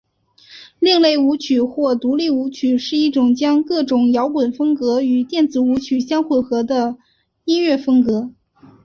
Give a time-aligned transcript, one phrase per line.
[0.79, 6.97] 另类舞曲或独立舞曲是一种将各种摇滚风格与电子舞曲相混合的
[7.45, 8.31] 音乐风格。